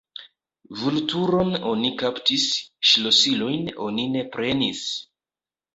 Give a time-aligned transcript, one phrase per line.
[0.83, 2.49] Vulturon oni kaptis,
[2.93, 4.87] ŝlosilojn oni ne prenis!